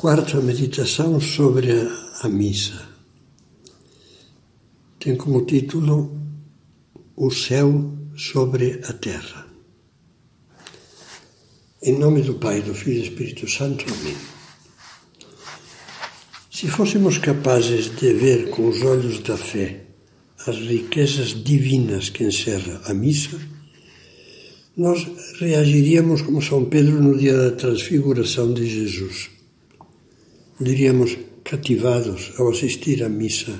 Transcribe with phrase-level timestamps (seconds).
[0.00, 1.70] Quarta meditação sobre
[2.22, 2.88] a, missa.
[4.98, 6.18] Tem como título
[7.14, 9.46] O céu sobre a terra.
[11.82, 13.84] Em nome do Pai, do Filho e do Espírito Santo.
[13.92, 14.16] Amém.
[16.50, 19.84] Se fôssemos capazes de ver com os olhos da fé
[20.46, 23.38] as riquezas divinas que encerra a missa,
[24.74, 25.06] nós
[25.38, 29.39] reagiríamos como São Pedro no dia da transfiguração de Jesus
[30.60, 33.58] diríamos, cativados ao assistir à missa,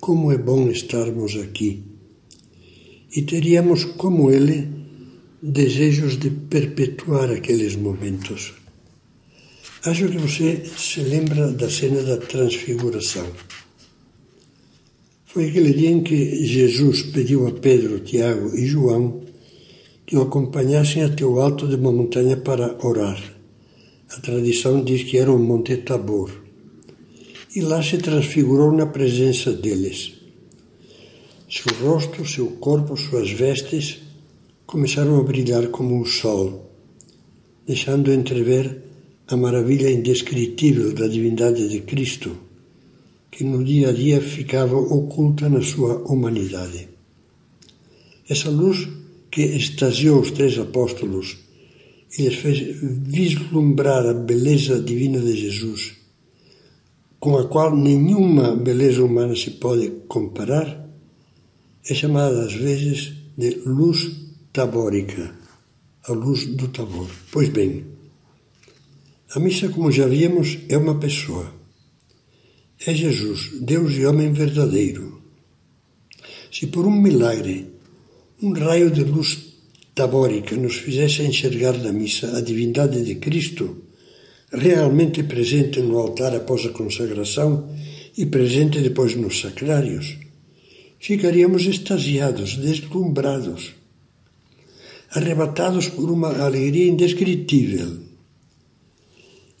[0.00, 1.82] como é bom estarmos aqui.
[3.14, 4.68] E teríamos, como ele,
[5.42, 8.54] desejos de perpetuar aqueles momentos.
[9.84, 13.26] Acho que você se lembra da cena da transfiguração.
[15.26, 19.26] Foi aquele dia em que Jesus pediu a Pedro, Tiago e João
[20.06, 23.35] que o acompanhassem até o alto de uma montanha para orar.
[24.08, 26.30] A tradição diz que era o Monte Tabor.
[27.54, 30.14] E lá se transfigurou na presença deles.
[31.50, 33.98] Seu rosto, seu corpo, suas vestes
[34.64, 36.70] começaram a brilhar como o sol,
[37.66, 38.82] deixando entrever
[39.26, 42.36] a maravilha indescritível da divindade de Cristo,
[43.30, 46.88] que no dia a dia ficava oculta na sua humanidade.
[48.28, 48.88] Essa luz
[49.30, 51.45] que extasiou os três apóstolos
[52.18, 55.94] e lhes fez vislumbrar a beleza divina de Jesus,
[57.20, 60.86] com a qual nenhuma beleza humana se pode comparar,
[61.88, 64.10] é chamada às vezes de luz
[64.52, 65.34] tabórica,
[66.04, 67.08] a luz do Tabor.
[67.30, 67.84] Pois bem,
[69.34, 71.52] a missa, como já vimos, é uma pessoa.
[72.86, 75.20] É Jesus, Deus e homem verdadeiro.
[76.50, 77.70] Se por um milagre,
[78.42, 79.45] um raio de luz
[79.96, 83.64] tabórica nos fizesse enxergar na missa a divindade de Cristo,
[84.52, 87.70] realmente presente no altar após a consagração
[88.14, 90.18] e presente depois nos sacrários,
[90.98, 93.72] ficaríamos extasiados, deslumbrados,
[95.12, 97.96] arrebatados por uma alegria indescritível.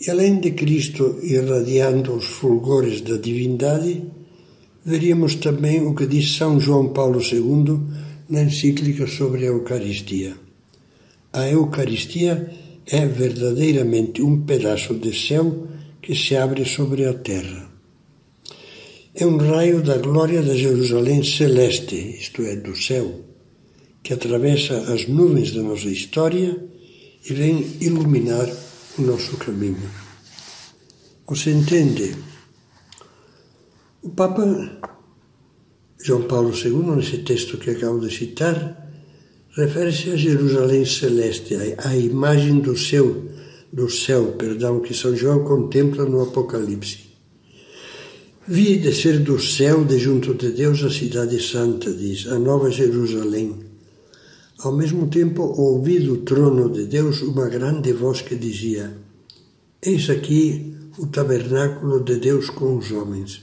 [0.00, 4.02] E além de Cristo irradiando os fulgores da divindade,
[4.84, 10.36] veríamos também o que diz São João Paulo II na encíclica sobre a Eucaristia.
[11.32, 12.50] A Eucaristia
[12.86, 15.66] é verdadeiramente um pedaço de céu
[16.00, 17.70] que se abre sobre a terra.
[19.14, 23.20] É um raio da glória da Jerusalém celeste, isto é, do céu,
[24.02, 26.62] que atravessa as nuvens da nossa história
[27.24, 28.48] e vem iluminar
[28.98, 29.88] o nosso caminho.
[31.26, 32.14] Você entende?
[34.02, 34.44] O Papa
[36.06, 38.90] João Paulo II, nesse texto que acabo de citar,
[39.56, 43.22] refere-se a Jerusalém celeste, à imagem do céu,
[43.72, 46.98] do céu, perdão, que São João contempla no Apocalipse.
[48.46, 53.60] Vi descer do céu, de junto de Deus, a cidade santa, diz, a nova Jerusalém.
[54.58, 58.92] Ao mesmo tempo, ouvi do trono de Deus uma grande voz que dizia:
[59.80, 63.40] Eis aqui o tabernáculo de Deus com os homens.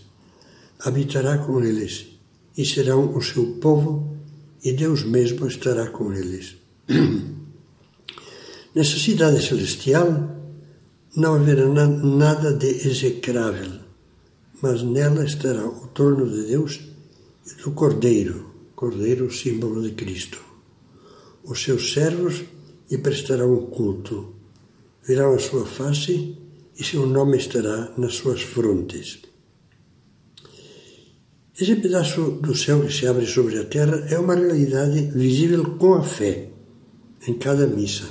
[0.79, 2.10] Habitará com eles
[2.57, 4.17] e serão o seu povo,
[4.63, 6.57] e Deus mesmo estará com eles.
[8.75, 10.37] Nessa cidade celestial
[11.15, 13.79] não haverá nada de execrável,
[14.61, 16.79] mas nela estará o trono de Deus
[17.45, 20.39] e do Cordeiro, Cordeiro, símbolo de Cristo.
[21.43, 22.43] Os seus servos
[22.89, 24.35] lhe prestarão culto,
[25.03, 26.37] virão a sua face
[26.77, 29.30] e seu nome estará nas suas frontes.
[31.61, 35.93] Esse pedaço do céu que se abre sobre a terra é uma realidade visível com
[35.93, 36.47] a fé
[37.27, 38.05] em cada missa.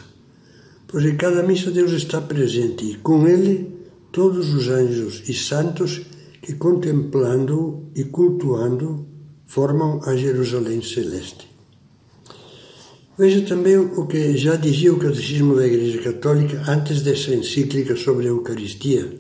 [0.86, 3.74] Pois em cada missa Deus está presente e com Ele
[4.12, 6.02] todos os anjos e santos
[6.40, 9.04] que, contemplando e cultuando,
[9.46, 11.48] formam a Jerusalém celeste.
[13.18, 18.26] Veja também o que já dizia o Catecismo da Igreja Católica antes dessa encíclica sobre
[18.26, 19.12] a Eucaristia,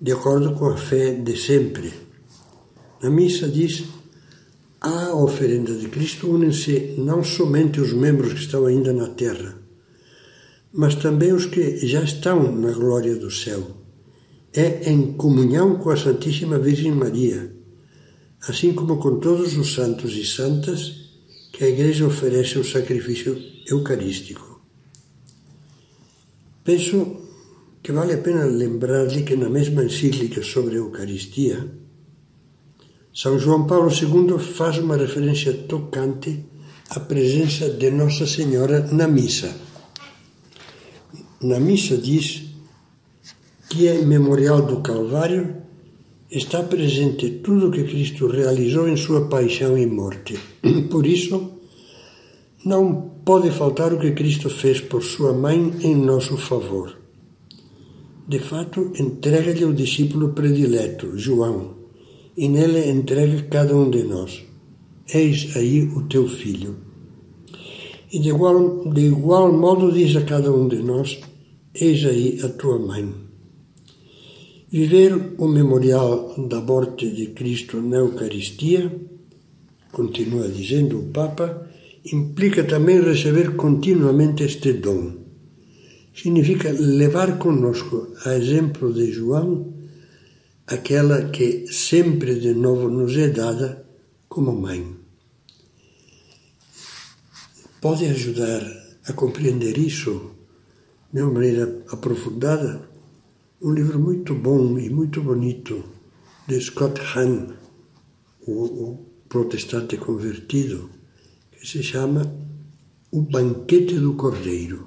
[0.00, 2.03] de acordo com a fé de sempre
[3.04, 3.84] a missa diz:
[4.80, 9.56] à oferenda de Cristo unem-se não somente os membros que estão ainda na terra,
[10.72, 13.62] mas também os que já estão na glória do céu.
[14.52, 17.54] É em comunhão com a Santíssima Virgem Maria,
[18.48, 21.04] assim como com todos os santos e santas,
[21.52, 23.36] que a Igreja oferece o sacrifício
[23.68, 24.60] eucarístico.
[26.62, 27.16] Penso
[27.82, 31.83] que vale a pena lembrar-lhe que na mesma encíclica sobre a Eucaristia,
[33.14, 36.44] são João Paulo II faz uma referência tocante
[36.90, 39.54] à presença de Nossa Senhora na missa.
[41.40, 42.42] Na missa diz
[43.70, 45.62] que é memorial do Calvário,
[46.28, 50.36] está presente tudo o que Cristo realizou em sua paixão e morte.
[50.90, 51.52] Por isso,
[52.64, 56.96] não pode faltar o que Cristo fez por sua mãe em nosso favor.
[58.26, 61.83] De fato, entrega-lhe o discípulo predileto, João,
[62.36, 64.42] e nele entrega cada um de nós.
[65.12, 66.76] Eis aí o teu filho.
[68.12, 71.20] E de igual, de igual modo diz a cada um de nós:
[71.74, 73.12] Eis aí a tua mãe.
[74.70, 78.90] Viver o memorial da morte de Cristo na Eucaristia,
[79.92, 81.68] continua dizendo o Papa,
[82.12, 85.12] implica também receber continuamente este dom.
[86.12, 89.74] Significa levar conosco, a exemplo de João,
[90.66, 93.86] aquela que sempre de novo nos é dada
[94.28, 94.96] como mãe.
[97.80, 98.62] Pode ajudar
[99.06, 100.30] a compreender isso
[101.12, 102.88] de uma maneira aprofundada
[103.60, 105.82] um livro muito bom e muito bonito
[106.46, 107.54] de Scott Hahn,
[108.46, 110.90] o, o protestante convertido,
[111.50, 112.30] que se chama
[113.10, 114.86] O Banquete do Cordeiro.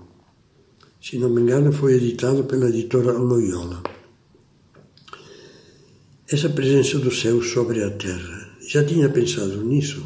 [1.02, 3.82] Se não me engano, foi editado pela editora Loyola.
[6.30, 10.06] Essa presença do céu sobre a terra, já tinha pensado nisso?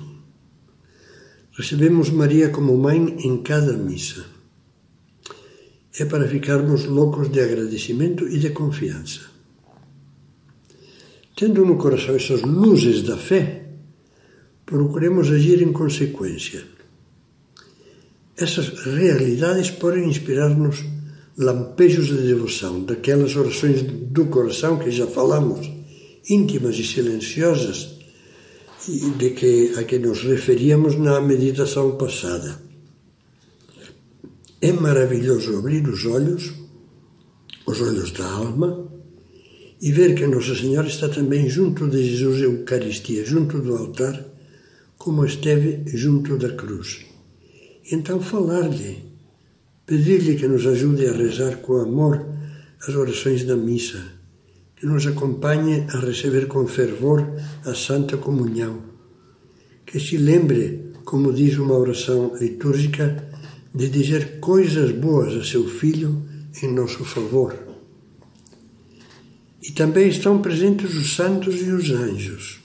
[1.57, 4.25] Recebemos Maria como mãe em cada missa
[5.99, 9.21] é para ficarmos loucos de agradecimento e de confiança.
[11.35, 13.65] Tendo no coração essas luzes da fé,
[14.65, 16.63] procuremos agir em consequência.
[18.37, 20.83] Essas realidades podem inspirar-nos
[21.37, 25.69] lampejos de devoção, daquelas orações do coração que já falamos,
[26.29, 27.97] íntimas e silenciosas,
[29.17, 32.59] de que a que nos referíamos na meditação passada.
[34.59, 36.53] É maravilhoso abrir os olhos,
[37.65, 38.87] os olhos da alma,
[39.81, 44.23] e ver que Nossa Senhora está também junto de Jesus Eucaristia, junto do altar,
[44.97, 47.05] como esteve junto da cruz.
[47.91, 49.03] Então falar-lhe,
[49.87, 52.23] pedir-lhe que nos ajude a rezar com amor
[52.87, 54.20] as orações da missa,
[54.81, 57.23] que nos acompanhe a receber com fervor
[57.63, 58.81] a Santa Comunhão,
[59.85, 63.29] que se lembre, como diz uma oração litúrgica,
[63.75, 66.23] de dizer coisas boas a seu filho
[66.63, 67.55] em nosso favor.
[69.61, 72.59] E também estão presentes os santos e os anjos.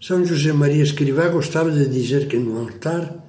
[0.00, 3.22] São José Maria Escrivá gostava de dizer que no altar,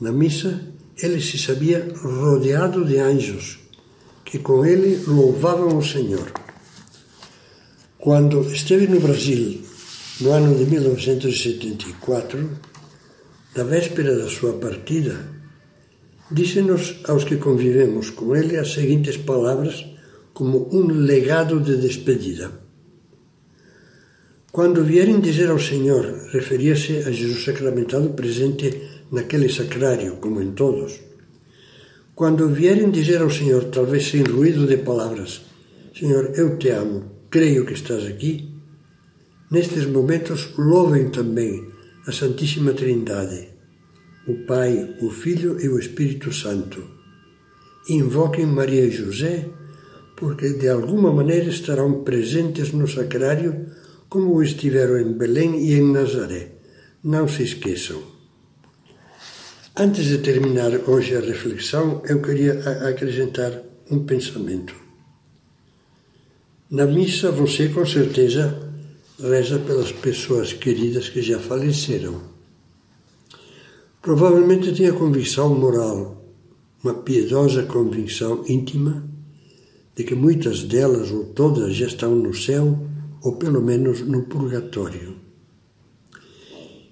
[0.00, 0.60] na missa,
[0.96, 3.58] ele se sabia rodeado de anjos,
[4.24, 6.47] que com ele louvavam o Senhor.
[7.98, 9.62] Quando esteve no Brasil,
[10.20, 12.50] no ano de 1974,
[13.56, 15.38] na véspera da sua partida,
[16.30, 19.86] Disse-nos aos que convivemos com ele as seguintes palavras
[20.34, 22.52] como um legado de despedida.
[24.52, 31.00] Quando vierem dizer ao Senhor, referia-se a Jesus sacramentado presente naquele sacrário, como em todos.
[32.14, 35.40] Quando vierem dizer ao Senhor, talvez sem ruído de palavras,
[35.98, 38.48] Senhor, eu te amo, creio que estás aqui,
[39.50, 41.68] nestes momentos louvem também
[42.06, 43.58] a Santíssima Trindade
[44.28, 46.84] o Pai, o Filho e o Espírito Santo.
[47.88, 49.48] Invoquem Maria e José,
[50.14, 53.66] porque de alguma maneira estarão presentes no sacrário,
[54.06, 56.52] como estiveram em Belém e em Nazaré.
[57.02, 58.02] Não se esqueçam.
[59.74, 64.74] Antes de terminar hoje a reflexão, eu queria acrescentar um pensamento.
[66.70, 68.70] Na missa, você com certeza
[69.18, 72.20] reza pelas pessoas queridas que já faleceram.
[74.02, 76.22] Provavelmente tinha convicção moral,
[76.84, 79.08] uma piedosa convicção íntima
[79.96, 82.78] de que muitas delas ou todas já estão no céu
[83.22, 85.16] ou pelo menos no purgatório.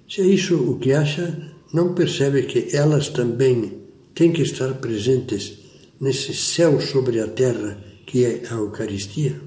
[0.09, 3.83] Se é isso o que acha, não percebe que elas também
[4.15, 5.59] têm que estar presentes
[6.01, 9.39] nesse céu sobre a terra que é a Eucaristia?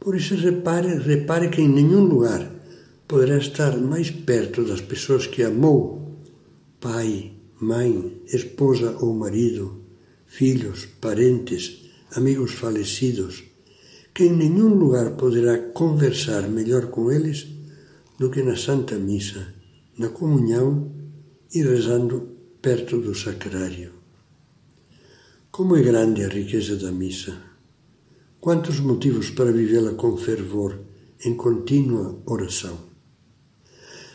[0.00, 2.50] Por isso repare, repare que em nenhum lugar
[3.06, 6.16] poderá estar mais perto das pessoas que amou,
[6.80, 9.84] pai, mãe, esposa ou marido,
[10.24, 11.82] filhos, parentes,
[12.16, 13.44] amigos falecidos,
[14.14, 17.46] que em nenhum lugar poderá conversar melhor com eles
[18.18, 19.52] do que na Santa Missa,
[19.98, 20.90] na comunhão
[21.54, 23.92] e rezando perto do sacrário.
[25.50, 27.49] Como é grande a riqueza da missa!
[28.40, 30.80] Quantos motivos para vivê-la com fervor,
[31.22, 32.74] em contínua oração!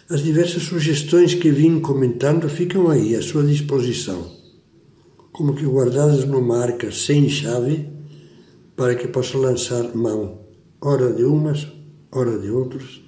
[0.09, 4.31] As diversas sugestões que vim comentando ficam aí à sua disposição,
[5.31, 7.87] como que guardadas numa arca sem chave,
[8.75, 10.39] para que possa lançar mão,
[10.81, 11.67] ora de umas,
[12.11, 13.03] ora de outros,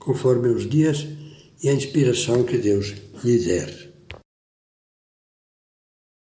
[0.00, 1.06] conforme os dias
[1.62, 2.92] e a inspiração que Deus
[3.22, 3.89] lhe der.